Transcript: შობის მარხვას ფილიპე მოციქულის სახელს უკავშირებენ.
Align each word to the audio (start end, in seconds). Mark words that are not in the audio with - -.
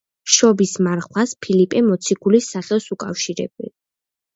შობის 0.35 0.73
მარხვას 0.87 1.35
ფილიპე 1.47 1.85
მოციქულის 1.93 2.51
სახელს 2.59 2.93
უკავშირებენ. 3.01 3.77